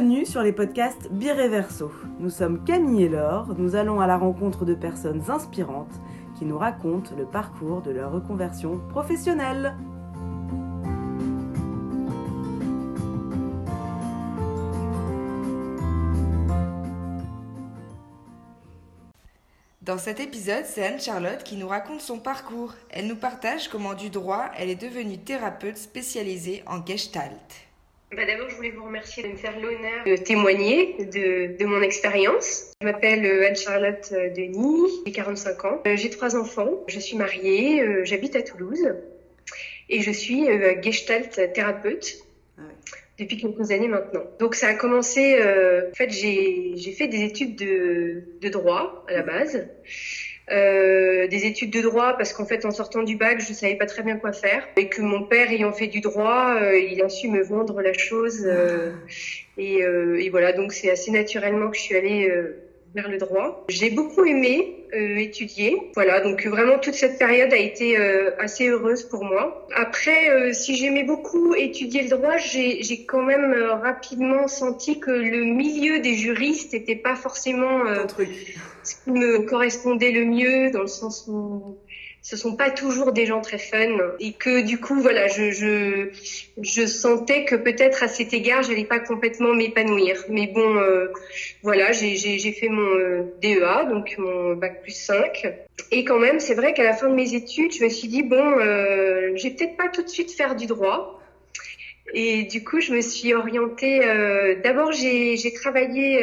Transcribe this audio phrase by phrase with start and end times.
[0.00, 1.92] Bienvenue sur les podcasts Bireverso.
[2.20, 5.92] Nous sommes Camille et Laure, nous allons à la rencontre de personnes inspirantes
[6.38, 9.76] qui nous racontent le parcours de leur reconversion professionnelle.
[19.82, 22.72] Dans cet épisode, c'est Anne-Charlotte qui nous raconte son parcours.
[22.88, 27.69] Elle nous partage comment du droit, elle est devenue thérapeute spécialisée en gestalt.
[28.16, 31.80] Bah D'abord, je voulais vous remercier de me faire l'honneur de témoigner de, de mon
[31.80, 32.72] expérience.
[32.80, 35.80] Je m'appelle euh, Anne-Charlotte euh, Denis, j'ai 45 ans.
[35.86, 38.94] Euh, j'ai trois enfants, je suis mariée, j'habite à Toulouse
[39.88, 40.46] et je suis
[40.82, 42.16] gestalt thérapeute
[42.58, 42.62] ah
[43.16, 44.24] depuis quelques années maintenant.
[44.40, 49.22] Donc ça a commencé, en fait j'ai fait des études de, de droit à la
[49.22, 49.68] base.
[50.50, 53.86] Euh, des études de droit parce qu'en fait en sortant du bac je savais pas
[53.86, 54.66] très bien quoi faire.
[54.76, 57.92] Et que mon père ayant fait du droit euh, il a su me vendre la
[57.92, 58.92] chose euh,
[59.56, 60.52] et, et, voilà.
[60.52, 62.32] Donc c'est assez naturellement que je suis allée
[62.94, 63.64] vers le droit.
[63.68, 65.90] J'ai beaucoup aimé euh, étudier.
[65.94, 69.66] Voilà, donc vraiment toute cette période a été euh, assez heureuse pour moi.
[69.74, 75.44] Après, euh, si j'aimais beaucoup étudier le droit, j'ai quand même rapidement senti que le
[75.44, 77.84] milieu des juristes n'était pas forcément
[78.82, 81.78] ce qui me correspondait le mieux, dans le sens où
[82.22, 83.96] ce sont pas toujours des gens très fun.
[84.18, 86.10] Et que du coup voilà je je,
[86.60, 90.24] je sentais que peut-être à cet égard j'allais pas complètement m'épanouir.
[90.28, 91.08] Mais bon euh,
[91.62, 95.46] voilà j'ai j'ai fait mon euh, DEA donc mon bac plus 5
[95.90, 98.22] et quand même c'est vrai qu'à la fin de mes études je me suis dit
[98.22, 101.16] bon euh, j'ai peut-être pas tout de suite faire du droit.
[102.12, 106.22] Et du coup je me suis orientée euh, d'abord j'ai j'ai travaillé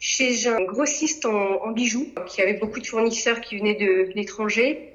[0.00, 4.92] chez un grossiste en, en, bijoux qui avait beaucoup de fournisseurs qui venaient de, l'étranger.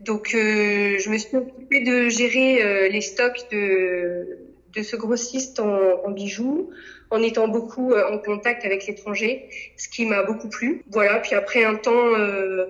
[0.00, 4.38] Donc euh, je me suis occupée de gérer euh, les stocks de,
[4.74, 6.70] de ce grossiste en, en, bijoux
[7.10, 10.82] en étant beaucoup euh, en contact avec l'étranger, ce qui m'a beaucoup plu.
[10.90, 12.66] Voilà, puis après un temps, euh,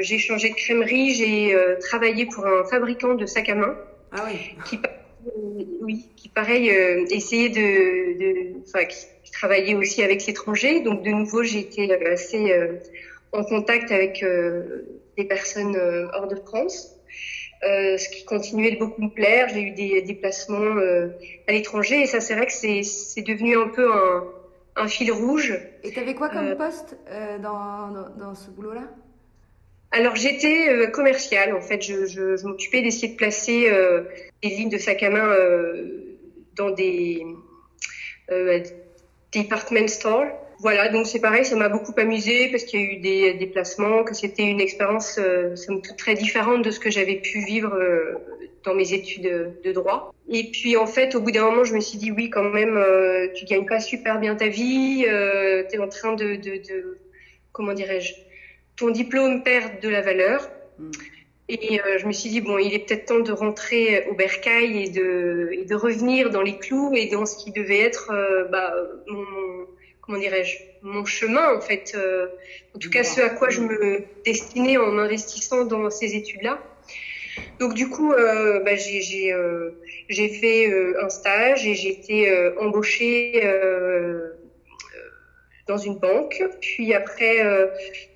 [0.00, 3.76] j'ai changé de crèmerie, j'ai travaillé pour un fabricant de sacs à main.
[4.12, 4.56] Ah oui.
[4.66, 4.78] Qui,
[5.80, 6.68] oui, qui pareil
[7.10, 8.96] essayait de, de enfin, qui,
[9.36, 10.80] travaillé aussi avec l'étranger.
[10.80, 12.78] Donc de nouveau, j'ai été euh, assez euh,
[13.32, 14.86] en contact avec euh,
[15.16, 15.76] des personnes
[16.14, 16.92] hors de France.
[17.62, 19.48] Ce qui continuait de beaucoup me plaire.
[19.48, 20.76] J'ai eu des déplacements
[21.48, 24.24] à l'étranger et ça, c'est vrai que c'est devenu un peu un,
[24.76, 25.58] un fil rouge.
[25.82, 26.96] Et tu avais quoi comme poste
[27.42, 28.84] dans, dans, dans, ce boulot-là?
[29.90, 31.54] Alors, j'étais commerciale.
[31.54, 33.68] En fait, je, je, je m'occupais d'essayer de placer
[34.42, 35.34] des lignes de sac à main
[36.56, 37.24] dans des
[39.32, 40.26] department store.
[40.60, 44.04] Voilà, donc c'est pareil, ça m'a beaucoup amusé parce qu'il y a eu des déplacements,
[44.04, 45.54] que c'était une expérience euh,
[45.98, 48.14] très différente de ce que j'avais pu vivre euh,
[48.64, 50.14] dans mes études de droit.
[50.28, 52.76] Et puis en fait, au bout d'un moment, je me suis dit oui, quand même,
[52.76, 56.56] euh, tu gagnes pas super bien ta vie, euh, tu es en train de, de,
[56.56, 56.98] de
[57.52, 58.14] comment dirais-je,
[58.76, 60.48] ton diplôme perd de la valeur.
[60.78, 60.90] Mm.
[61.48, 64.82] Et euh, je me suis dit bon, il est peut-être temps de rentrer au bercail
[64.82, 68.44] et de, et de revenir dans les clous et dans ce qui devait être euh,
[68.44, 68.74] bah,
[69.06, 69.24] mon,
[70.00, 71.92] comment dirais-je mon chemin en fait.
[71.94, 72.26] Euh,
[72.74, 76.60] en tout cas, ce à quoi je me destinais en investissant dans ces études-là.
[77.60, 79.02] Donc du coup, bah, j'ai
[80.08, 83.42] j'ai fait un stage et j'ai été embauchée
[85.66, 87.66] dans une banque, puis après euh,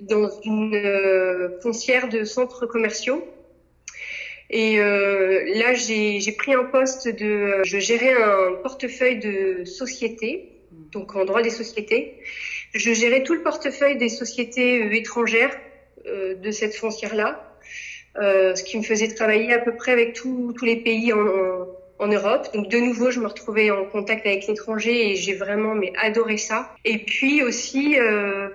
[0.00, 3.26] dans une euh, foncière de centres commerciaux.
[4.50, 10.48] Et euh, là, j'ai pris un poste de, je gérais un portefeuille de sociétés,
[10.92, 12.14] donc en droit des sociétés.
[12.72, 15.56] Je gérais tout le portefeuille des sociétés étrangères
[16.04, 17.56] de cette foncière-là,
[18.16, 21.66] ce qui me faisait travailler à peu près avec tous les pays en
[22.00, 22.48] en Europe.
[22.54, 26.36] Donc de nouveau, je me retrouvais en contact avec l'étranger et j'ai vraiment mais adoré
[26.36, 26.74] ça.
[26.84, 28.48] Et puis aussi euh,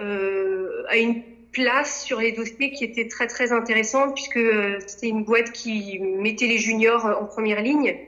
[0.00, 5.08] euh, à une place sur les dossiers qui était très très intéressante puisque euh, c'était
[5.08, 7.98] une boîte qui mettait les juniors en première ligne.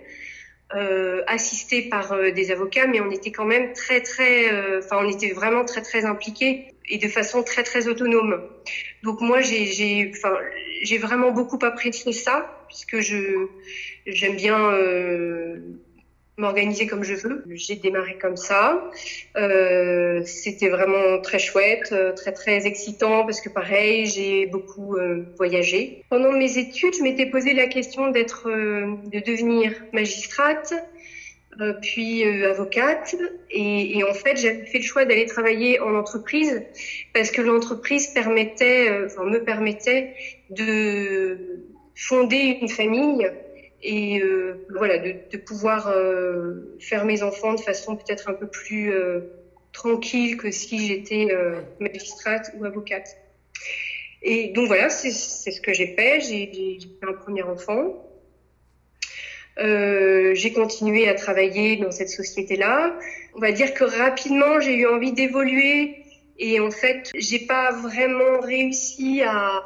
[0.75, 4.97] Euh, assisté par euh, des avocats, mais on était quand même très très, euh, enfin
[5.05, 8.43] on était vraiment très très impliqués et de façon très très autonome.
[9.05, 10.37] Donc moi j'ai j'ai enfin
[10.82, 13.47] j'ai vraiment beaucoup apprécié ça puisque je
[14.05, 15.59] j'aime bien euh,
[16.37, 17.44] m'organiser comme je veux.
[17.50, 18.91] J'ai démarré comme ça.
[19.37, 24.97] Euh, C'était vraiment très chouette, euh, très très excitant parce que pareil, j'ai beaucoup
[25.37, 26.03] voyagé.
[26.11, 30.75] Pendant mes études, je m'étais posé la question d'être, de devenir magistrate,
[31.81, 33.15] puis avocate.
[33.53, 36.65] Et, et, en fait, j'avais fait le choix d'aller travailler en entreprise
[37.12, 40.15] parce que l'entreprise permettait, enfin me permettait
[40.50, 43.31] de fonder une famille
[43.82, 44.23] et
[44.70, 45.93] voilà de, de pouvoir
[46.81, 48.93] faire mes enfants de façon peut-être un peu plus
[49.73, 51.29] tranquille que si j'étais
[51.81, 53.17] magistrate ou avocate.
[54.25, 56.20] Et donc voilà, c'est ce que j'ai fait.
[56.20, 58.05] J'ai fait un premier enfant.
[59.58, 62.99] Euh, j'ai continué à travailler dans cette société-là.
[63.35, 65.97] On va dire que rapidement, j'ai eu envie d'évoluer
[66.38, 69.62] et en fait, j'ai pas vraiment réussi à,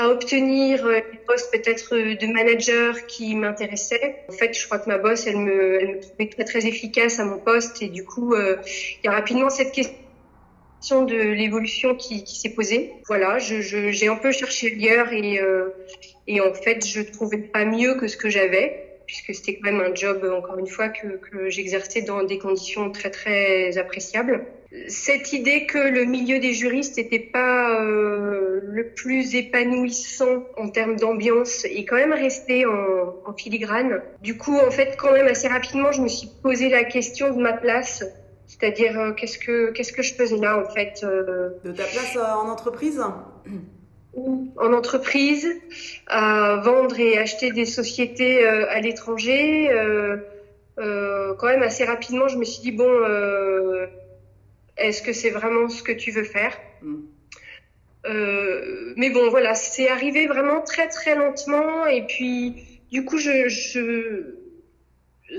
[0.00, 4.24] à obtenir un poste peut-être de manager qui m'intéressait.
[4.30, 7.82] En fait, je crois que ma boss, elle me, trouvait très efficace à mon poste
[7.82, 12.94] et du coup, euh, il y a rapidement cette question de l'évolution qui, s'est posée.
[13.08, 15.68] Voilà, j'ai un peu cherché ailleurs et, euh,
[16.26, 19.80] et en fait, je trouvais pas mieux que ce que j'avais puisque c'était quand même
[19.80, 24.46] un job, encore une fois, que, que j'exerçais dans des conditions très très appréciables.
[24.86, 30.96] Cette idée que le milieu des juristes n'était pas euh, le plus épanouissant en termes
[30.96, 34.00] d'ambiance est quand même resté en, en filigrane.
[34.22, 37.42] Du coup, en fait, quand même assez rapidement, je me suis posé la question de
[37.42, 38.04] ma place
[38.50, 42.16] c'est-à-dire, euh, qu'est-ce que qu'est-ce que je faisais là en fait euh, De ta place
[42.16, 43.00] euh, en entreprise
[44.16, 45.46] En entreprise,
[46.08, 49.70] à vendre et acheter des sociétés à l'étranger.
[50.76, 52.90] quand même assez rapidement, je me suis dit bon,
[54.80, 56.96] est-ce que c'est vraiment ce que tu veux faire mm.
[58.96, 62.54] mais bon, voilà, c'est arrivé vraiment très très lentement et puis
[62.90, 64.34] du coup, je, je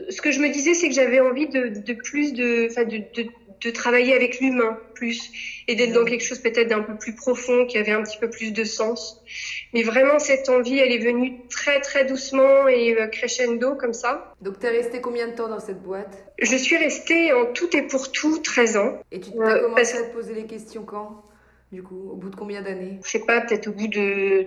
[0.09, 2.97] ce que je me disais, c'est que j'avais envie de, de, plus de, enfin de,
[2.97, 3.29] de,
[3.61, 5.31] de, travailler avec l'humain plus
[5.67, 8.29] et d'être dans quelque chose peut-être d'un peu plus profond, qui avait un petit peu
[8.29, 9.21] plus de sens.
[9.73, 14.33] Mais vraiment, cette envie, elle est venue très très doucement et euh, crescendo comme ça.
[14.41, 16.25] Donc, tu es restée combien de temps dans cette boîte?
[16.39, 18.99] Je suis restée en tout et pour tout 13 ans.
[19.11, 21.23] Et tu as euh, commencé à te poser les questions quand
[21.71, 22.99] Du coup, au bout de combien d'années?
[23.03, 24.45] Je sais pas, peut-être au bout de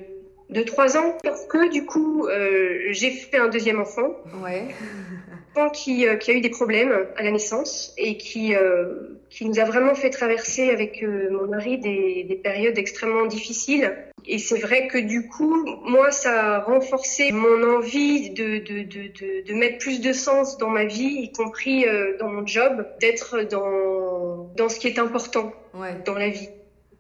[0.51, 4.15] de trois ans parce que du coup euh, j'ai fait un deuxième enfant.
[4.43, 4.69] Ouais.
[5.73, 9.59] qui, euh, qui a eu des problèmes à la naissance et qui euh, qui nous
[9.59, 13.93] a vraiment fait traverser avec euh, mon mari des, des périodes extrêmement difficiles.
[14.27, 19.43] Et c'est vrai que du coup, moi, ça a renforcé mon envie de, de, de,
[19.45, 23.43] de, mettre plus de sens dans ma vie, y compris euh, dans mon job, d'être
[23.43, 25.91] dans, dans ce qui est important ouais.
[26.07, 26.49] dans la vie.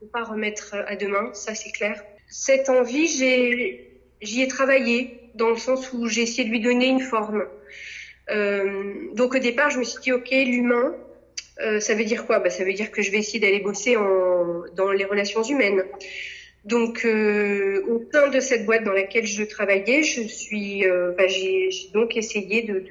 [0.02, 3.06] ne pas remettre à demain, ça c'est clair cette envie,
[4.20, 7.44] j'y ai travaillé dans le sens où j'ai essayé de lui donner une forme.
[8.30, 10.94] Euh, donc au départ, je me suis dit, ok, l'humain,
[11.60, 12.38] euh, ça veut dire quoi?
[12.38, 15.84] Bah, Ça veut dire que je vais essayer d'aller bosser en, dans les relations humaines.
[16.64, 21.26] Donc euh, au sein de cette boîte dans laquelle je travaillais, je suis, euh, bah,
[21.26, 22.82] j'ai, donc essayé de,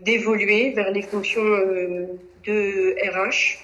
[0.00, 2.06] d'évoluer vers les fonctions euh,
[2.44, 3.58] de RH.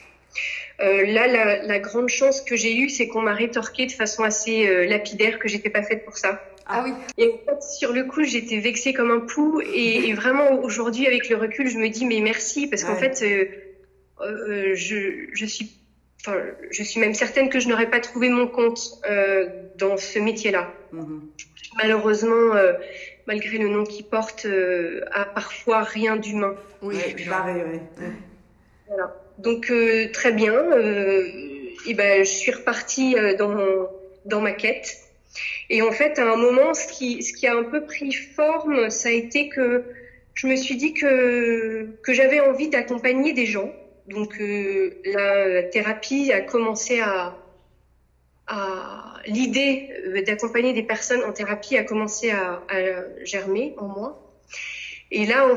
[0.81, 4.25] Euh, là, la, la, grande chance que j'ai eue, c'est qu'on m'a rétorqué de façon
[4.25, 6.43] assez lapidaire que j'étais pas faite pour ça.
[6.69, 6.93] Ah oui.
[7.17, 9.61] Et en fait, sur le coup, j'étais vexée comme un pou.
[9.61, 12.89] Et, et vraiment, aujourd'hui, avec le recul, je me dis mais merci parce ouais.
[12.89, 15.71] qu'en fait, euh, euh, je, je suis,
[16.21, 16.37] enfin,
[16.71, 19.47] je suis même certaine que je n'aurais pas trouvé mon compte euh,
[19.79, 20.73] dans ce métier-là.
[20.93, 21.21] Mm-hmm.
[21.77, 22.73] Malheureusement, euh,
[23.27, 24.47] malgré le nom qu'il porte,
[25.13, 26.55] a parfois rien d'humain.
[26.83, 26.97] Oui,
[27.29, 27.81] pareil, ouais.
[28.89, 29.15] Voilà.
[29.39, 30.55] Donc euh, très bien.
[30.55, 31.27] Euh,
[31.87, 33.55] et ben je suis repartie euh, dans
[34.25, 34.97] dans ma quête.
[35.71, 39.13] Et en fait, à un moment, ce qui a un peu pris forme, ça a
[39.13, 39.85] été que
[40.35, 43.73] je me suis dit que j'avais envie d'accompagner des gens.
[44.07, 47.37] Donc euh, la thérapie a commencé à
[49.27, 49.91] l'idée
[50.25, 54.23] d'accompagner des personnes en thérapie a commencé à, à germer en moi.
[55.11, 55.57] Et là, en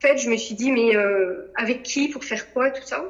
[0.00, 3.04] fait, je me suis dit, mais euh, avec qui, pour faire quoi, tout ça?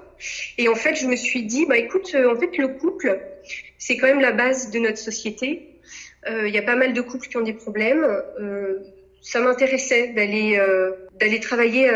[0.59, 3.21] Et en fait, je me suis dit, bah écoute, euh, en fait, le couple,
[3.79, 5.71] c'est quand même la base de notre société.
[6.29, 8.05] Euh, il y a pas mal de couples qui ont des problèmes.
[8.41, 8.79] Euh,
[9.23, 11.89] ça m'intéressait d'aller euh, d'aller travailler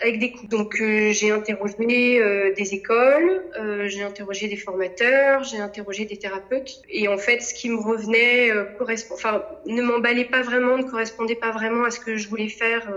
[0.00, 0.48] avec des couples.
[0.48, 2.22] Donc j'ai interrogé
[2.56, 3.42] des écoles,
[3.86, 6.80] j'ai interrogé des formateurs, j'ai interrogé des thérapeutes.
[6.88, 11.34] Et en fait, ce qui me revenait correspond, enfin, ne m'emballait pas vraiment, ne correspondait
[11.34, 12.88] pas vraiment à ce que je voulais faire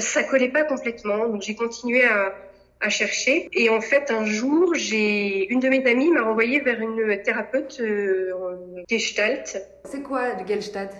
[0.00, 1.28] ça collait pas complètement.
[1.28, 2.34] Donc j'ai continué à,
[2.80, 3.48] à, chercher.
[3.52, 7.78] Et en fait, un jour, j'ai une de mes amies m'a renvoyée vers une thérapeute
[7.80, 9.62] euh, en Gestalt.
[9.84, 10.92] C'est quoi le Gestalt?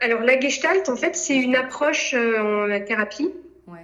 [0.00, 3.32] Alors la Gestalt, en fait, c'est une approche euh, en thérapie.
[3.66, 3.80] Ouais.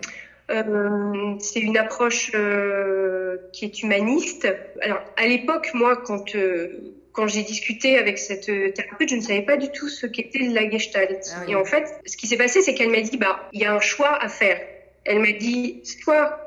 [0.50, 4.46] Euh, c'est une approche euh, qui est humaniste.
[4.82, 9.20] Alors à l'époque, moi, quand euh, quand j'ai discuté avec cette euh, thérapeute, je ne
[9.20, 11.20] savais pas du tout ce qu'était la gestalt.
[11.34, 11.52] Ah oui.
[11.52, 13.74] Et en fait, ce qui s'est passé, c'est qu'elle m'a dit, bah, il y a
[13.74, 14.60] un choix à faire.
[15.04, 16.38] Elle m'a dit, soit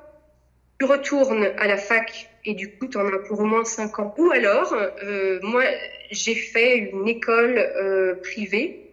[0.80, 4.00] tu retournes à la fac et du coup, tu en as pour au moins cinq
[4.00, 4.14] ans.
[4.18, 5.64] Ou alors, euh, moi,
[6.12, 8.92] j'ai fait une école euh, privée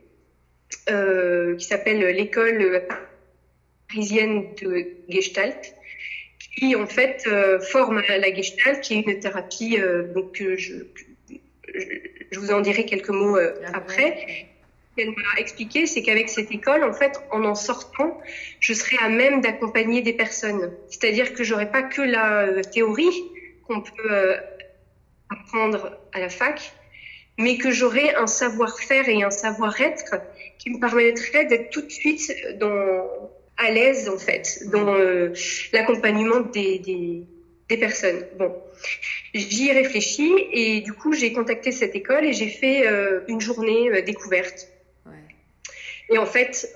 [0.90, 2.82] euh, qui s'appelle l'école
[3.88, 5.74] parisienne de Gestalt,
[6.56, 9.78] qui en fait euh, forme la Gestalt, qui est une thérapie.
[9.78, 10.74] Euh, donc je, je,
[12.30, 13.36] je, vous en dirai quelques mots
[13.72, 14.46] après.
[14.98, 18.20] Elle m'a expliqué, c'est qu'avec cette école, en fait, en en sortant,
[18.60, 20.70] je serai à même d'accompagner des personnes.
[20.88, 23.24] C'est-à-dire que j'aurai pas que la théorie
[23.66, 24.36] qu'on peut
[25.30, 26.74] apprendre à la fac,
[27.38, 30.16] mais que j'aurai un savoir-faire et un savoir-être
[30.58, 35.32] qui me permettrait d'être tout de suite dans, à l'aise en fait dans euh,
[35.72, 37.22] l'accompagnement des, des,
[37.72, 38.24] des, personnes.
[38.38, 38.54] Bon,
[39.34, 43.40] j'y ai réfléchi et du coup j'ai contacté cette école et j'ai fait euh, une
[43.40, 44.68] journée euh, découverte.
[45.06, 45.12] Ouais.
[46.10, 46.68] Et en fait,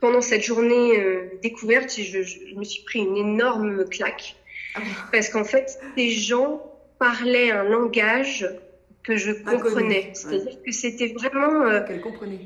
[0.00, 1.02] pendant cette journée
[1.42, 4.36] découverte, je, je, me suis pris une énorme claque
[4.74, 4.80] ah.
[5.12, 6.62] parce qu'en fait, ces gens
[6.98, 8.46] parlaient un langage
[9.08, 10.10] que je comprenais.
[10.12, 11.66] C'est-à-dire que c'était vraiment.
[11.66, 12.40] Euh, Qu'elle comprenait.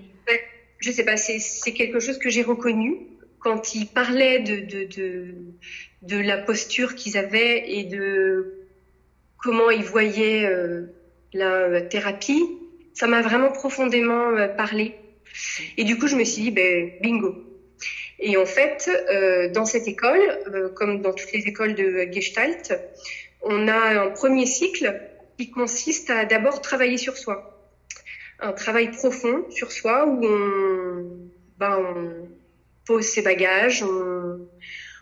[0.79, 3.07] Je sais pas, c'est quelque chose que j'ai reconnu
[3.43, 5.35] quand ils parlaient de, de, de,
[6.03, 8.63] de la posture qu'ils avaient et de
[9.37, 10.87] comment ils voyaient euh,
[11.33, 12.43] la euh, thérapie.
[12.95, 14.95] Ça m'a vraiment profondément euh, parlé.
[15.77, 17.35] Et du coup, je me suis dit, ben, bingo.
[18.19, 18.89] Et en fait,
[19.53, 20.21] dans cette école,
[20.77, 22.73] comme dans toutes les écoles de Gestalt,
[23.41, 25.01] on a un premier cycle
[25.37, 27.69] qui consiste à d'abord travailler sur soi.
[28.39, 32.29] Un travail profond sur soi où on, ben, on
[32.87, 34.39] pose ses bagages, on,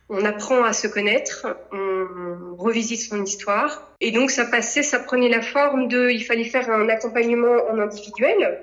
[0.08, 3.94] on, apprend à se connaître, on revisite son histoire.
[4.00, 7.78] Et donc ça passait, ça prenait la forme de, il fallait faire un accompagnement en
[7.78, 8.60] individuel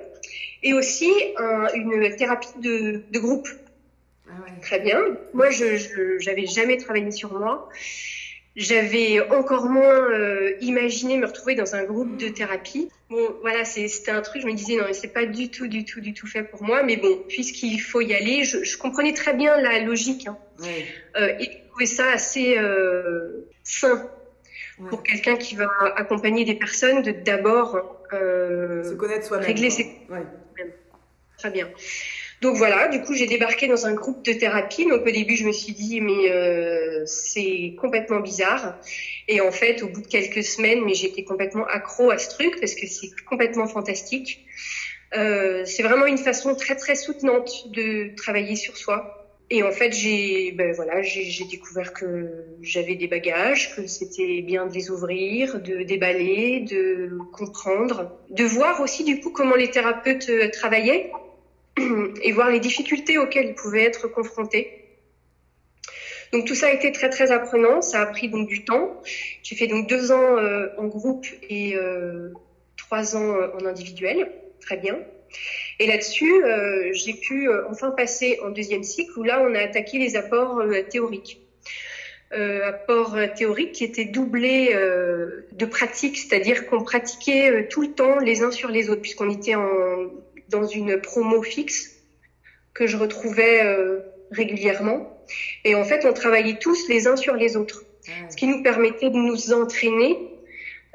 [0.62, 3.48] et aussi un, une thérapie de, de groupe.
[4.28, 4.60] Ah ouais.
[4.60, 5.00] Très bien.
[5.32, 7.68] Moi, je n'avais jamais travaillé sur moi.
[8.58, 12.88] J'avais encore moins euh, imaginé me retrouver dans un groupe de thérapie.
[13.08, 16.00] Bon, voilà, c'était un truc, je me disais, non, c'est pas du tout, du tout,
[16.00, 16.82] du tout fait pour moi.
[16.82, 20.26] Mais bon, puisqu'il faut y aller, je, je, comprenais très bien la logique.
[20.26, 20.36] Hein.
[20.58, 20.86] Ouais.
[21.16, 24.10] Euh, et je trouvais ça assez euh, sain
[24.80, 24.88] ouais.
[24.88, 27.78] pour quelqu'un qui va accompagner des personnes de d'abord
[28.12, 29.46] euh, se connaître soi-même.
[29.46, 29.84] Régler ses...
[30.10, 30.26] Ouais.
[31.38, 31.68] Très bien.
[32.40, 34.86] Donc voilà, du coup j'ai débarqué dans un groupe de thérapie.
[34.86, 38.74] Donc au début je me suis dit mais euh, c'est complètement bizarre.
[39.26, 42.58] Et en fait au bout de quelques semaines, mais j'étais complètement accro à ce truc
[42.60, 44.40] parce que c'est complètement fantastique.
[45.16, 49.14] Euh, c'est vraiment une façon très très soutenante de travailler sur soi.
[49.50, 52.28] Et en fait j'ai ben voilà j'ai découvert que
[52.60, 58.80] j'avais des bagages, que c'était bien de les ouvrir, de déballer, de comprendre, de voir
[58.80, 61.10] aussi du coup comment les thérapeutes euh, travaillaient
[62.22, 64.78] et voir les difficultés auxquelles ils pouvaient être confrontés.
[66.32, 69.00] Donc tout ça a été très très apprenant, ça a pris donc du temps.
[69.42, 72.30] J'ai fait donc deux ans euh, en groupe et euh,
[72.76, 74.30] trois ans euh, en individuel,
[74.60, 74.98] très bien.
[75.78, 76.32] Et là-dessus,
[76.92, 81.38] j'ai pu enfin passer en deuxième cycle où là on a attaqué les apports théoriques.
[82.32, 88.50] apports théoriques qui étaient doublés de pratique, c'est-à-dire qu'on pratiquait tout le temps les uns
[88.50, 90.10] sur les autres puisqu'on était en
[90.48, 91.98] dans une promo fixe
[92.74, 94.00] que je retrouvais euh,
[94.30, 95.18] régulièrement.
[95.64, 97.84] Et en fait, on travaillait tous les uns sur les autres,
[98.30, 100.18] ce qui nous permettait de nous entraîner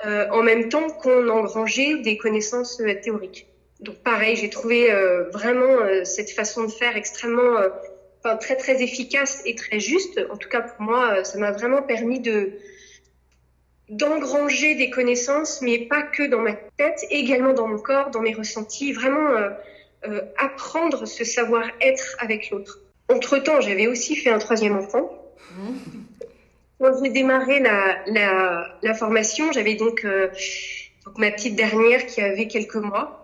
[0.06, 3.48] euh, en même temps qu'on engrangeait des connaissances euh, théoriques.
[3.80, 4.90] Donc pareil, j'ai trouvé
[5.34, 7.58] vraiment cette façon de faire extrêmement,
[8.20, 10.22] enfin très très efficace et très juste.
[10.32, 12.54] En tout cas pour moi, ça m'a vraiment permis de
[13.90, 18.34] d'engranger des connaissances, mais pas que dans ma tête, également dans mon corps, dans mes
[18.34, 19.50] ressentis, vraiment euh,
[20.08, 22.80] euh, apprendre ce savoir-être avec l'autre.
[23.10, 25.12] Entre-temps, j'avais aussi fait un troisième enfant.
[25.52, 25.74] Mmh.
[26.80, 30.30] Quand j'ai démarré la, la, la formation, j'avais donc, euh,
[31.06, 33.20] donc ma petite dernière qui avait quelques mois.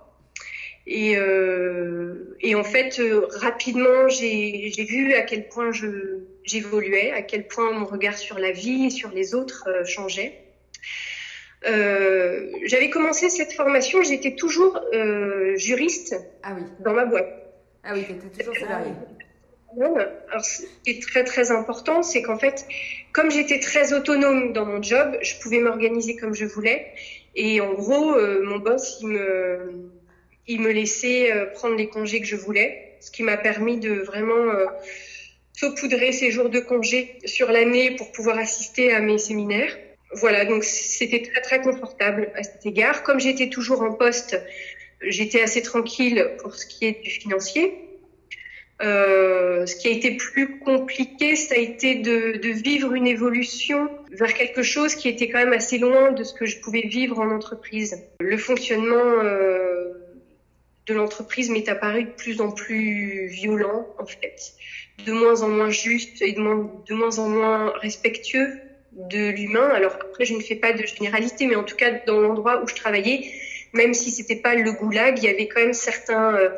[0.86, 5.72] Et, euh, et en fait, euh, rapidement, j'ai vu à quel point
[6.44, 10.34] j'évoluais, à quel point mon regard sur la vie et sur les autres euh, changeait.
[11.68, 16.64] Euh, j'avais commencé cette formation, j'étais toujours euh, juriste ah oui.
[16.80, 17.28] dans ma boîte.
[17.84, 18.94] Ah oui, tu toujours salarié.
[19.78, 22.66] Alors, ce qui est très très important, c'est qu'en fait,
[23.12, 26.88] comme j'étais très autonome dans mon job, je pouvais m'organiser comme je voulais.
[27.36, 29.92] Et en gros, euh, mon boss, il me,
[30.48, 33.94] il me laissait euh, prendre les congés que je voulais, ce qui m'a permis de
[33.94, 34.66] vraiment euh,
[35.54, 39.78] saupoudrer ces jours de congés sur l'année pour pouvoir assister à mes séminaires.
[40.14, 43.04] Voilà, donc c'était très très confortable à cet égard.
[43.04, 44.40] Comme j'étais toujours en poste,
[45.02, 47.86] j'étais assez tranquille pour ce qui est du financier.
[48.82, 53.90] Euh, ce qui a été plus compliqué, ça a été de, de, vivre une évolution
[54.12, 57.20] vers quelque chose qui était quand même assez loin de ce que je pouvais vivre
[57.20, 58.02] en entreprise.
[58.22, 59.94] Le fonctionnement euh,
[60.88, 64.54] de l'entreprise m'est apparu de plus en plus violent, en fait,
[65.06, 68.62] de moins en moins juste et de moins, de moins en moins respectueux
[68.94, 69.70] de l'humain.
[69.70, 72.68] Alors après, je ne fais pas de généralité, mais en tout cas, dans l'endroit où
[72.68, 73.32] je travaillais,
[73.74, 76.50] même si c'était pas le goulag, il y avait quand même certains, euh,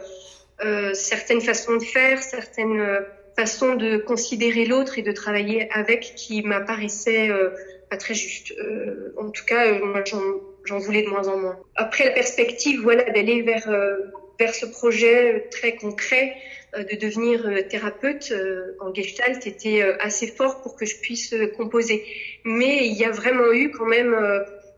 [0.63, 3.01] euh, certaines façons de faire, certaines euh,
[3.35, 7.29] façons de considérer l'autre et de travailler avec qui m'apparaissaient
[7.89, 8.53] pas très justes.
[9.17, 10.03] En tout cas, moi,
[10.65, 11.57] j'en voulais de moins en moins.
[11.75, 13.69] Après, la perspective, voilà, d'aller vers
[14.41, 16.33] vers ce projet très concret
[16.73, 18.33] de devenir thérapeute
[18.79, 22.05] en Gestalt était assez fort pour que je puisse composer.
[22.45, 24.15] Mais il y a vraiment eu quand même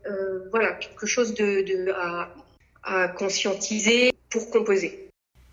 [0.06, 2.34] euh, voilà, quelque chose de, de à,
[2.82, 5.08] à, conscientiser pour composer.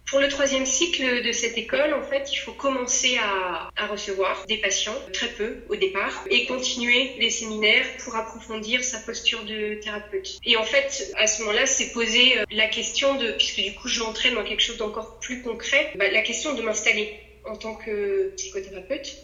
[0.07, 4.45] Pour le troisième cycle de cette école, en fait, il faut commencer à, à, recevoir
[4.47, 9.75] des patients, très peu au départ, et continuer les séminaires pour approfondir sa posture de
[9.75, 10.39] thérapeute.
[10.45, 13.87] Et en fait, à ce moment-là, c'est poser euh, la question de, puisque du coup,
[13.87, 17.75] je l'entraîne dans quelque chose d'encore plus concret, bah, la question de m'installer en tant
[17.75, 19.15] que psychothérapeute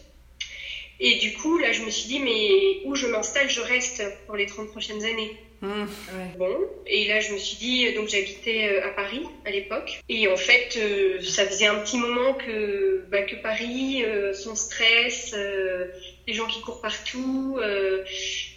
[1.00, 4.36] et du coup, là, je me suis dit, mais où je m'installe, je reste pour
[4.36, 5.36] les 30 prochaines années.
[5.60, 6.38] Mmh, ouais.
[6.38, 10.28] Bon, et là je me suis dit, donc j'habitais euh, à Paris à l'époque, et
[10.28, 15.34] en fait euh, ça faisait un petit moment que, bah, que Paris, euh, son stress,
[15.36, 15.86] euh,
[16.28, 18.04] les gens qui courent partout, euh,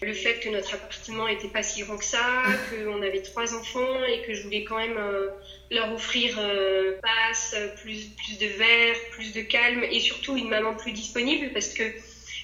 [0.03, 4.03] le fait que notre appartement était pas si grand que ça, qu'on avait trois enfants
[4.05, 4.99] et que je voulais quand même
[5.71, 6.39] leur offrir
[7.01, 11.69] passe, plus, plus de verre, plus de calme et surtout une maman plus disponible parce
[11.69, 11.83] que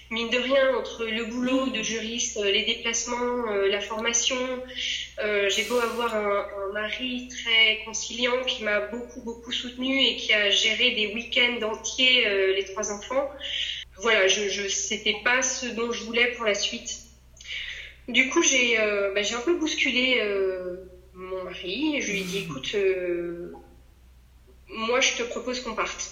[0.10, 4.38] mine de rien, entre le boulot de juriste, euh, les déplacements, euh, la formation,
[5.20, 10.16] euh, j'ai beau avoir un, un, mari très conciliant qui m'a beaucoup, beaucoup soutenu et
[10.16, 13.30] qui a géré des week-ends entiers euh, les trois enfants.
[13.98, 17.00] Voilà, je, je c'était pas ce dont je voulais pour la suite.
[18.08, 20.22] Du coup, j'ai euh, bah, un peu bousculé
[21.14, 22.00] mon mari.
[22.00, 22.76] Je lui ai dit, écoute,
[24.70, 26.12] moi, je te propose qu'on parte.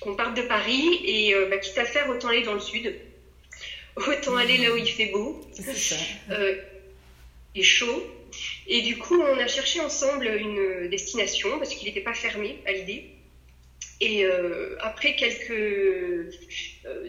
[0.00, 2.92] Qu'on parte de Paris et bah, quitte à faire, autant aller dans le sud
[3.96, 5.40] autant aller là où il fait beau
[6.30, 6.56] euh,
[7.54, 8.02] et chaud.
[8.66, 12.72] Et du coup, on a cherché ensemble une destination parce qu'il n'était pas fermé à
[12.72, 13.10] l'idée.
[14.00, 16.30] Et euh, après quelques euh,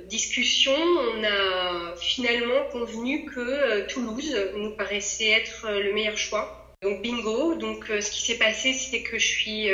[0.08, 6.76] discussions, on a finalement convenu que euh, Toulouse nous paraissait être le meilleur choix.
[6.82, 7.56] Donc bingo.
[7.56, 9.70] Donc ce qui s'est passé, c'est que je suis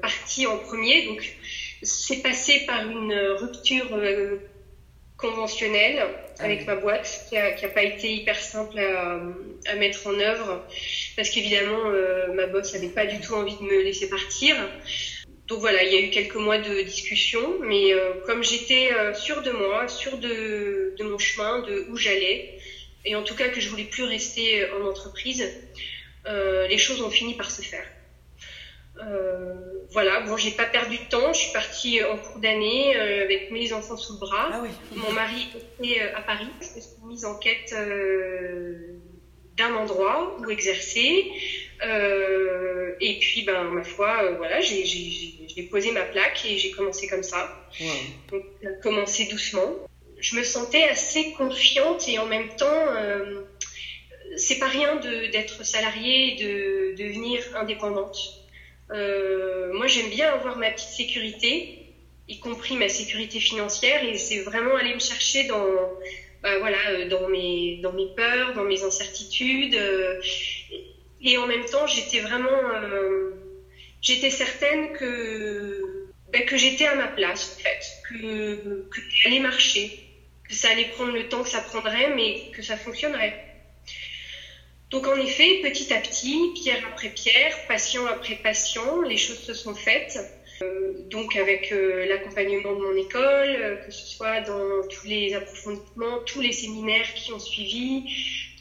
[0.00, 1.06] partie en premier.
[1.06, 1.28] Donc
[1.82, 3.98] c'est passé par une rupture
[5.20, 6.06] conventionnel
[6.38, 9.20] avec ma boîte qui a, qui a, pas été hyper simple à,
[9.66, 10.64] à mettre en œuvre
[11.16, 14.56] parce qu'évidemment euh, ma boss n'avait pas du tout envie de me laisser partir.
[15.50, 19.12] Donc voilà, il y a eu quelques mois de discussion, mais euh, comme j'étais euh,
[19.14, 22.56] sûre de moi, sûre de, de, mon chemin, de où j'allais,
[23.04, 25.44] et en tout cas que je voulais plus rester en entreprise,
[26.26, 27.84] euh, les choses ont fini par se faire.
[29.02, 29.54] Euh,
[29.92, 31.32] voilà, bon, j'ai pas perdu de temps.
[31.32, 34.50] Je suis partie en cours d'année euh, avec mes enfants sous le bras.
[34.52, 34.68] Ah oui.
[34.94, 36.46] Mon mari était euh, à Paris.
[36.60, 38.98] Je suis mise en quête euh,
[39.56, 41.32] d'un endroit où exercer.
[43.02, 47.66] Et puis, ben, ma foi, voilà, j'ai posé ma plaque et j'ai commencé comme ça.
[47.80, 47.88] Wow.
[48.30, 48.44] Donc,
[48.82, 49.72] commencé doucement.
[50.18, 52.86] Je me sentais assez confiante et en même temps,
[54.36, 58.18] c'est pas rien d'être salariée et de, de devenir indépendante.
[58.92, 61.94] Euh, moi, j'aime bien avoir ma petite sécurité,
[62.28, 65.90] y compris ma sécurité financière, et c'est vraiment aller me chercher dans,
[66.42, 69.74] bah, voilà, euh, dans mes, dans mes peurs, dans mes incertitudes.
[69.74, 70.14] Euh,
[71.20, 72.62] et en même temps, j'étais vraiment,
[74.00, 79.40] j'étais certaine que, bah, que j'étais à ma place, en fait, que, que ça allait
[79.40, 79.98] marcher,
[80.48, 83.49] que ça allait prendre le temps que ça prendrait, mais que ça fonctionnerait.
[84.90, 89.54] Donc en effet, petit à petit, pierre après pierre, patient après patient, les choses se
[89.54, 90.18] sont faites.
[90.62, 95.32] Euh, donc avec euh, l'accompagnement de mon école, euh, que ce soit dans tous les
[95.34, 98.04] approfondissements, tous les séminaires qui ont suivi,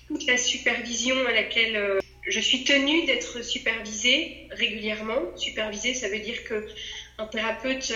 [0.07, 5.35] toute la supervision à laquelle je suis tenue d'être supervisée régulièrement.
[5.35, 6.67] Supervisée, ça veut dire que
[7.17, 7.93] un thérapeute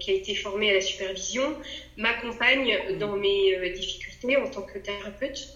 [0.00, 1.56] qui a été formé à la supervision
[1.96, 5.46] m'accompagne dans mes difficultés en tant que thérapeute.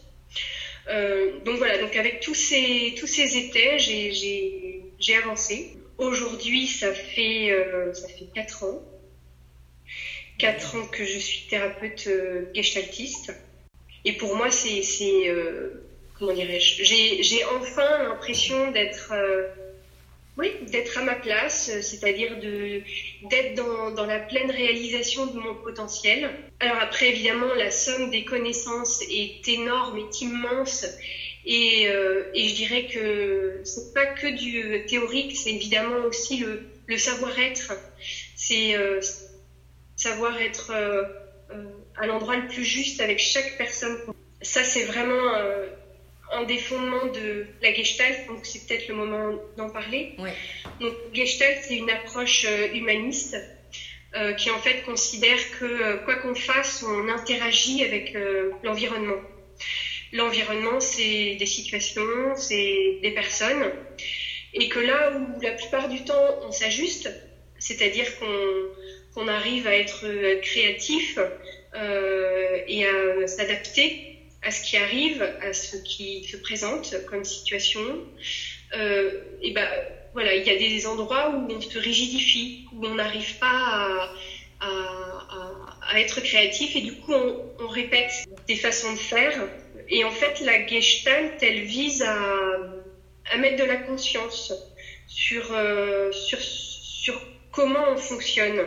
[0.89, 3.79] Euh, donc voilà, donc avec tous ces, tous ces étés,
[4.99, 5.77] j'ai avancé.
[5.99, 8.81] Aujourd'hui, ça fait euh, ça fait quatre ans,
[10.39, 13.33] quatre ans que je suis thérapeute euh, gestaltiste.
[14.05, 14.83] Et pour moi, c'est
[16.19, 19.13] comment dirais-je, j'ai enfin l'impression d'être
[20.39, 26.31] oui, d'être à ma place, euh, c'est-à-dire d'être dans, la pleine réalisation de mon potentiel.
[26.61, 30.87] Alors après, évidemment, la somme des connaissances est énorme, est immense,
[31.45, 31.85] Et,
[32.35, 37.73] et je dirais que c'est pas que du théorique, c'est évidemment aussi le, le savoir-être.
[38.37, 38.75] C'est
[39.97, 40.73] savoir être
[41.97, 43.97] à l'endroit le plus juste avec chaque personne.
[44.43, 45.33] Ça, c'est vraiment
[46.33, 50.15] un des fondements de la Gestalt, donc c'est peut-être le moment d'en parler.
[50.81, 53.37] Donc Gestalt, c'est une approche euh, humaniste
[54.15, 58.17] euh, qui en fait considère que euh, quoi qu'on fasse, on interagit avec
[58.63, 59.21] l'environnement.
[60.13, 63.71] L'environnement, c'est des situations, c'est des personnes,
[64.55, 67.11] et que là où la plupart du temps on s'ajuste,
[67.59, 70.07] c'est-à-dire qu'on arrive à être
[70.41, 71.19] créatif
[71.75, 74.18] et à s'adapter
[74.49, 77.83] à ce qui arrive, à ce qui se présente comme situation,
[78.75, 79.69] euh, et ben
[80.15, 84.11] voilà, il y a des endroits où on se rigidifie, où on n'arrive pas
[84.61, 88.11] à, être créatif et du coup on, répète
[88.47, 89.35] des façons de faire.
[89.89, 92.17] Et en fait, la gestalt, elle vise à,
[93.31, 94.53] à mettre de la conscience
[95.07, 97.21] sur, euh, sur, sur
[97.53, 98.61] comment on fonctionne.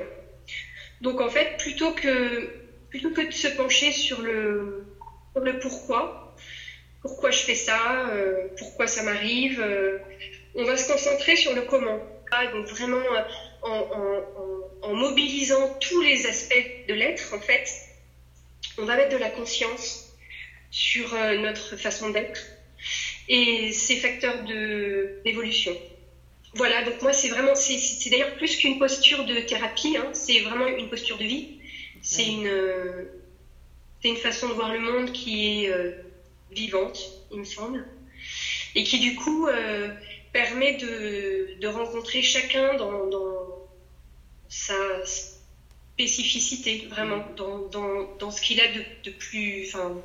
[1.01, 2.49] Donc en fait, plutôt que,
[2.89, 4.90] plutôt que de se pencher sur le,
[5.39, 6.35] le pourquoi,
[7.01, 9.59] pourquoi je fais ça, euh, pourquoi ça m'arrive.
[9.59, 9.99] Euh,
[10.55, 11.99] on va se concentrer sur le comment.
[12.31, 13.03] Ah, donc vraiment
[13.65, 14.21] euh,
[14.81, 17.69] en, mobilisant tous les aspects de l'être, en fait,
[18.77, 20.09] on va mettre de la conscience
[20.69, 22.41] sur notre façon d'être
[23.27, 24.43] et ces facteurs
[25.23, 25.75] d'évolution.
[26.53, 30.67] Voilà, donc moi c'est vraiment, c'est d'ailleurs plus qu'une posture de thérapie, hein, c'est vraiment
[30.67, 31.59] une posture de vie.
[32.01, 32.49] C'est une,
[34.01, 35.91] c'est une façon de voir le monde qui est euh,
[36.51, 36.99] vivante,
[37.31, 37.85] il me semble,
[38.75, 39.89] et qui du coup euh,
[40.33, 43.67] permet de, de, rencontrer chacun dans, dans,
[44.49, 44.73] sa
[45.05, 49.67] spécificité, vraiment, dans, dans, dans ce qu'il a de, de plus.
[49.67, 49.95] Enfin,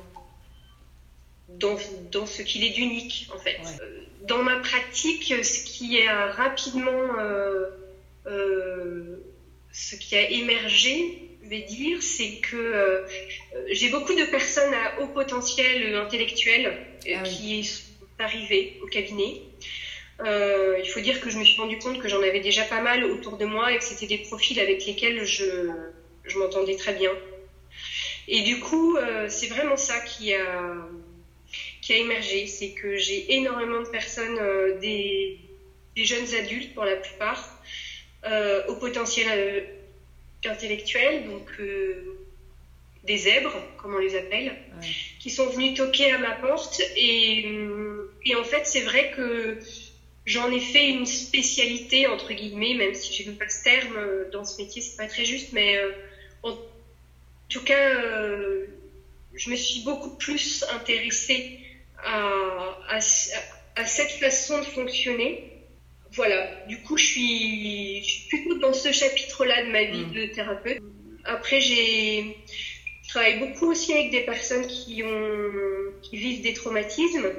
[1.49, 1.77] dans,
[2.11, 3.59] dans, ce qu'il est d'unique, en fait.
[3.81, 7.13] Euh, dans ma pratique, ce qui a rapidement.
[9.77, 13.01] Ce qui a émergé, vais dire, c'est que euh,
[13.69, 16.65] j'ai beaucoup de personnes à haut potentiel intellectuel
[17.07, 17.83] euh, ah qui sont
[18.17, 19.41] arrivées au cabinet.
[20.19, 22.81] Euh, il faut dire que je me suis rendu compte que j'en avais déjà pas
[22.81, 25.69] mal autour de moi et que c'était des profils avec lesquels je,
[26.23, 27.11] je m'entendais très bien.
[28.27, 28.97] Et du coup,
[29.29, 30.75] c'est vraiment ça qui a,
[31.81, 32.47] qui a émergé.
[32.47, 35.37] C'est que j'ai énormément de personnes, des,
[35.95, 37.56] des, jeunes adultes pour la plupart,
[38.67, 39.63] au potentiel
[40.45, 42.17] intellectuels, donc euh,
[43.03, 44.55] des zèbres, comme on les appelle,
[45.19, 46.81] qui sont venus toquer à ma porte.
[46.95, 47.45] Et,
[48.25, 49.59] et en fait, c'est vrai que
[50.25, 54.29] j'en ai fait une spécialité, entre guillemets, même si je n'aime pas ce terme euh,
[54.31, 55.91] dans ce métier, c'est pas très juste, mais euh,
[56.43, 56.53] en
[57.49, 57.93] tout cas,
[59.33, 61.59] je me suis beaucoup plus intéressée
[62.03, 62.97] à, à,
[63.75, 65.56] à cette façon de fonctionner
[66.13, 70.13] voilà, du coup, je suis, plutôt dans ce chapitre-là de ma vie mm.
[70.13, 70.79] de thérapeute.
[71.25, 72.37] Après, j'ai,
[73.07, 77.31] travaille beaucoup aussi avec des personnes qui, ont, qui vivent des traumatismes.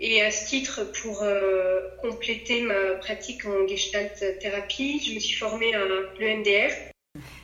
[0.00, 5.36] Et à ce titre, pour euh, compléter ma pratique en gestalt thérapie, je me suis
[5.36, 5.80] formée à
[6.18, 6.72] l'EMDR.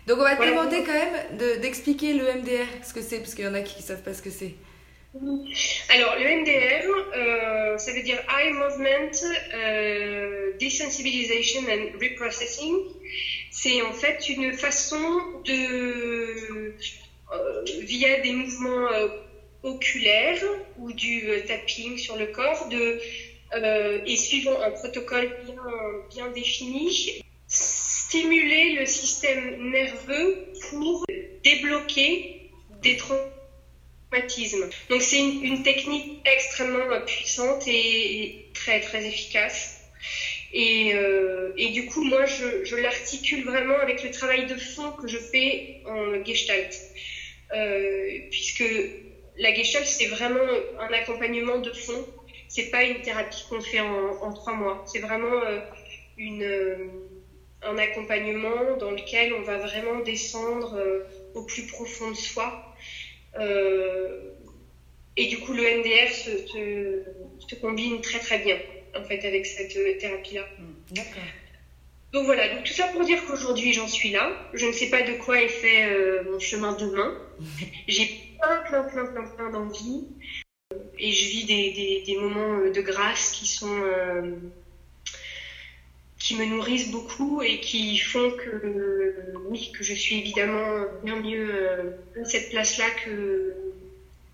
[0.06, 3.44] Donc on va te demander quand même d'expliquer le l'EMDR, ce que c'est, parce qu'il
[3.44, 4.54] y en a qui ne savent pas ce que c'est.
[5.12, 9.10] Alors, le MDR, euh, ça veut dire Eye Movement
[9.54, 12.76] euh, Desensibilization and Reprocessing.
[13.50, 15.02] C'est en fait une façon
[15.44, 16.76] de,
[17.32, 18.88] euh, via des mouvements
[19.64, 20.42] oculaires
[20.78, 23.00] ou du tapping sur le corps, de,
[24.06, 25.56] et suivant un protocole bien,
[26.10, 31.04] bien défini, stimuler le système nerveux pour
[31.42, 33.39] débloquer des traumatismes
[34.88, 39.76] donc c'est une, technique extrêmement puissante et, très très efficace.
[40.52, 45.18] Et, euh, du coup, moi, je, l'articule vraiment avec le travail de fond que je
[45.18, 46.76] fais en gestalt.
[47.52, 48.64] Euh, puisque
[49.36, 50.48] la gestalt, c'est vraiment
[50.80, 52.04] un accompagnement de fond.
[52.48, 54.84] C'est pas une thérapie qu'on fait en, trois mois.
[54.92, 55.60] C'est vraiment euh,
[56.18, 56.90] une,
[57.62, 60.76] un accompagnement dans lequel on va vraiment descendre
[61.34, 62.69] au plus profond de soi
[65.20, 68.56] et du coup, le MDR se, combine très très bien
[68.96, 70.46] en fait avec cette euh, thérapie-là.
[70.92, 71.22] D'accord.
[72.12, 74.32] Donc voilà, donc tout ça pour dire qu'aujourd'hui j'en suis là.
[74.54, 77.16] Je ne sais pas de quoi est fait euh, mon chemin demain.
[77.88, 80.06] J'ai plein, plein, plein, plein, plein d'envie.
[80.98, 83.82] Et je vis des, des, moments de grâce qui sont
[86.30, 89.16] qui me nourrissent beaucoup et qui font que,
[89.48, 93.52] oui, que je suis évidemment bien mieux à euh, cette place-là que,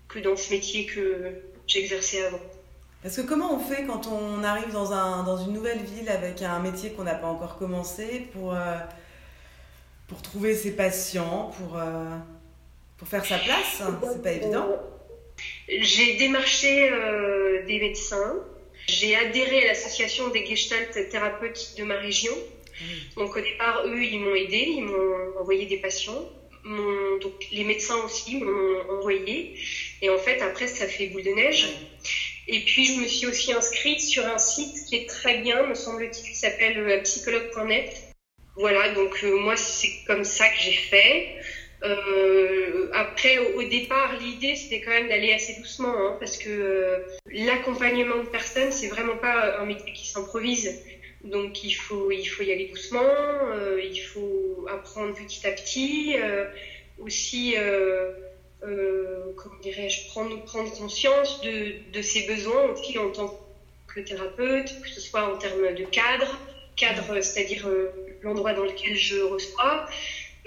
[0.07, 1.31] que dans ce métier que,
[1.65, 2.39] j'exerçais avant.
[3.01, 6.43] Parce que comment on fait quand on arrive dans, un, dans une nouvelle ville avec
[6.43, 8.55] un métier qu'on n'a pas encore commencé pour,
[10.07, 11.81] pour trouver ses patients, pour,
[12.97, 13.81] pour faire sa place?
[14.03, 14.67] C'est pas évident.
[15.67, 16.91] J'ai démarché
[17.67, 18.35] des médecins,
[18.87, 22.33] j'ai adhéré à l'association des Gestalt thérapeutes de ma région.
[23.15, 26.29] Donc au départ, eux, ils m'ont aidé, ils m'ont envoyé des patients.
[27.21, 29.55] donc les médecins aussi m'ont envoyé.
[30.01, 31.67] Et en fait, après, ça fait boule de neige.
[32.47, 35.75] Et puis, je me suis aussi inscrite sur un site qui est très bien, me
[35.75, 38.13] semble-t-il, qui s'appelle euh, psychologue.net.
[38.55, 41.35] Voilà, donc euh, moi, c'est comme ça que j'ai fait.
[41.83, 46.97] Euh, après, au, départ, l'idée, c'était quand même d'aller assez doucement, hein, parce que euh,
[47.31, 50.81] l'accompagnement de personnes, c'est vraiment pas un métier qui s'improvise.
[51.23, 56.15] Donc, il faut, il faut y aller doucement, euh, il faut apprendre petit à petit,
[56.17, 56.45] euh,
[56.99, 58.11] aussi, euh,
[58.61, 63.39] comment dirais-je, prendre, prendre conscience de, de ses besoins aussi en tant
[63.87, 66.39] que thérapeute, que ce soit en termes de cadre,
[66.75, 67.67] cadre, c'est-à-dire
[68.21, 69.87] l'endroit dans lequel je reçois,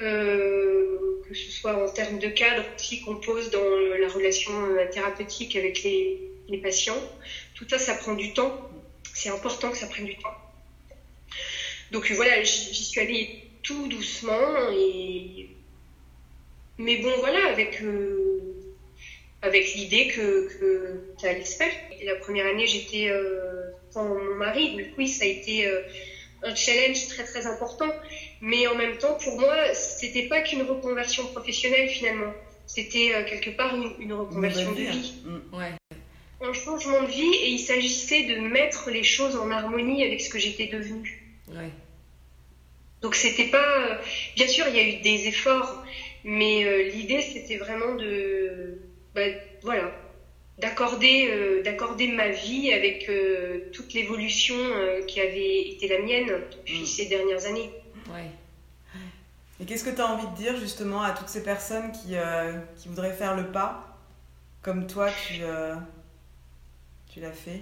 [0.03, 4.87] euh, que ce soit en termes de cadre aussi qu'on pose dans la relation euh,
[4.91, 6.19] thérapeutique avec les,
[6.63, 7.01] patients.
[7.55, 8.53] Tout ça, ça prend du temps.
[9.15, 10.35] C'est important que ça prenne du temps.
[11.93, 14.69] Donc voilà, j'y suis allée tout doucement
[16.81, 18.55] mais bon voilà avec euh,
[19.43, 21.73] avec l'idée que, que ça allait se faire.
[22.05, 25.81] La première année, j'étais euh, sans mon mari, donc oui, ça a été euh,
[26.43, 27.91] un challenge très très important.
[28.41, 32.33] Mais en même temps, pour moi, c'était pas qu'une reconversion professionnelle finalement.
[32.67, 35.15] C'était euh, quelque part une, une reconversion de vie.
[35.25, 35.57] Mmh.
[35.57, 35.73] Ouais.
[36.43, 40.31] Un changement de vie et il s'agissait de mettre les choses en harmonie avec ce
[40.31, 41.23] que j'étais devenue.
[41.49, 41.71] Ouais.
[43.03, 43.79] Donc c'était pas.
[43.81, 43.97] Euh,
[44.37, 45.85] bien sûr, il y a eu des efforts,
[46.25, 48.79] mais euh, l'idée c'était vraiment de.
[49.15, 49.27] Bah,
[49.63, 49.91] voilà.
[50.61, 54.57] D'accorder, euh, d'accorder ma vie avec euh, toute l'évolution
[55.07, 56.87] qui avait été la mienne depuis mmh.
[56.87, 57.71] ces dernières années.
[58.09, 58.29] Ouais.
[59.61, 62.53] Et qu'est-ce que tu as envie de dire justement à toutes ces personnes qui, euh,
[62.79, 63.99] qui voudraient faire le pas,
[64.63, 65.75] comme toi tu, euh,
[67.13, 67.61] tu l'as fait?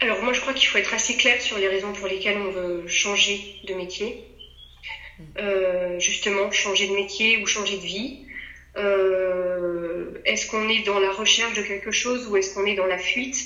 [0.00, 2.50] Alors moi je crois qu'il faut être assez clair sur les raisons pour lesquelles on
[2.50, 4.24] veut changer de métier.
[5.38, 8.26] Euh, justement, changer de métier ou changer de vie.
[8.76, 12.86] Euh, est-ce qu'on est dans la recherche de quelque chose ou est-ce qu'on est dans
[12.86, 13.36] la fuite?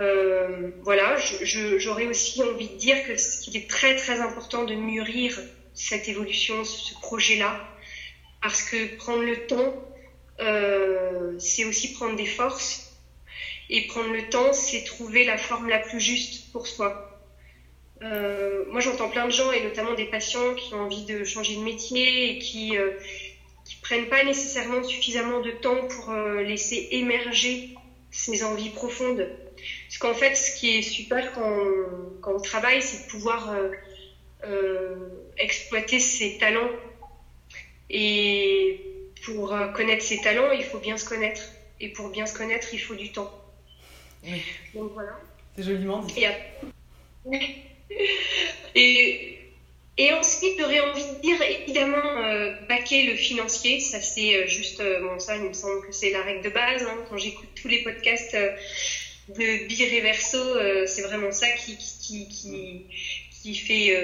[0.00, 5.38] Euh, voilà, j'aurais aussi envie de dire que qu'il est très très important de mûrir
[5.74, 7.60] cette évolution, ce, projet-là,
[8.42, 9.74] parce que prendre le temps,
[10.40, 12.90] euh, c'est aussi prendre des forces,
[13.68, 17.09] et prendre le temps, c'est trouver la forme la plus juste pour soi.
[18.02, 21.56] Euh, moi, j'entends plein de gens, et notamment des patients, qui ont envie de changer
[21.56, 22.92] de métier et qui euh,
[23.64, 27.74] qui prennent pas nécessairement suffisamment de temps pour euh, laisser émerger
[28.10, 29.28] ces envies profondes.
[29.86, 33.52] Parce qu'en fait, ce qui est super quand on, quand on travaille, c'est de pouvoir
[33.52, 33.70] euh,
[34.44, 34.96] euh,
[35.38, 36.70] exploiter ses talents.
[37.90, 38.80] Et
[39.24, 41.42] pour euh, connaître ses talents, il faut bien se connaître.
[41.80, 43.30] Et pour bien se connaître, il faut du temps.
[44.24, 44.42] Oui.
[44.74, 45.18] Donc voilà.
[45.56, 46.24] C'est joliment dit.
[47.32, 47.38] Et,
[50.00, 53.80] et ensuite, j'aurais envie de dire, évidemment, euh, baquer le financier.
[53.80, 56.48] Ça, c'est euh, juste, euh, bon, ça, il me semble que c'est la règle de
[56.48, 56.82] base.
[56.84, 58.50] Hein, quand j'écoute tous les podcasts euh,
[59.28, 61.76] de Bireverso, euh, c'est vraiment ça qui,
[63.54, 63.94] fait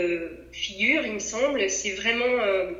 [0.53, 1.71] figure, il me semble.
[1.71, 2.37] C'est vraiment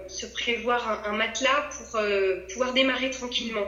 [0.09, 2.01] se prévoir un matelas pour
[2.49, 3.67] pouvoir démarrer tranquillement,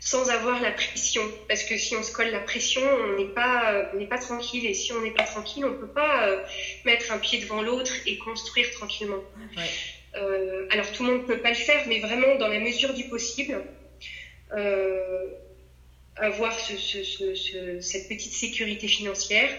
[0.00, 1.22] sans avoir la pression.
[1.48, 4.66] Parce que si on se colle la pression, on n'est pas, on n'est pas tranquille.
[4.66, 6.42] Et si on n'est pas tranquille, on peut pas
[6.84, 9.22] mettre un pied devant l'autre et construire tranquillement.
[9.56, 10.68] Ouais.
[10.70, 13.62] alors tout le monde peut pas le faire, mais vraiment dans la mesure du possible.
[14.56, 15.26] Euh,
[16.20, 17.02] avoir ce, ce,
[17.34, 19.50] ce, cette petite sécurité financière.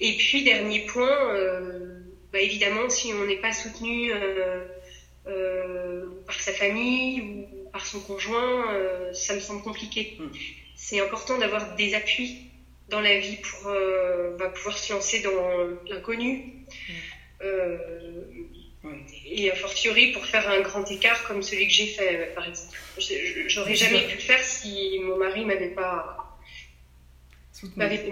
[0.00, 2.00] Et puis, dernier point, euh,
[2.32, 4.64] bah évidemment, si on n'est pas soutenu euh,
[5.26, 10.16] euh, par sa famille ou par son conjoint, euh, ça me semble compliqué.
[10.18, 10.26] Mm.
[10.76, 12.38] C'est important d'avoir des appuis
[12.88, 15.40] dans la vie pour euh, bah, pouvoir se lancer dans
[15.88, 16.64] l'inconnu.
[16.88, 17.44] Mm.
[19.26, 22.76] Et a fortiori pour faire un grand écart comme celui que j'ai fait, par exemple.
[23.46, 26.22] J'aurais jamais pu le faire si mon mari m'avait pas
[27.76, 28.10] m'avait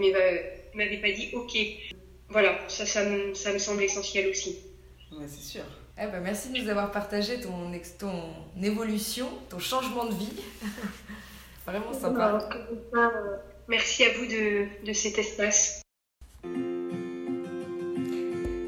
[0.75, 1.59] m'avait pas dit OK.
[2.29, 4.59] Voilà, ça, ça, me, ça me semble essentiel aussi.
[5.11, 5.65] Ouais, c'est sûr.
[5.99, 10.33] Eh ben, merci de nous avoir partagé ton, ton évolution, ton changement de vie.
[11.67, 12.49] Vraiment sympa.
[13.69, 15.83] Merci à vous de, de cet espace.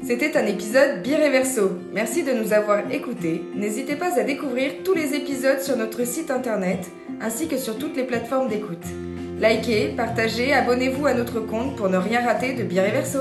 [0.05, 1.71] C'était un épisode Bireverso.
[1.93, 3.41] Merci de nous avoir écoutés.
[3.55, 7.95] N'hésitez pas à découvrir tous les épisodes sur notre site internet ainsi que sur toutes
[7.95, 8.85] les plateformes d'écoute.
[9.39, 13.19] Likez, partagez, abonnez-vous à notre compte pour ne rien rater de Bireverso.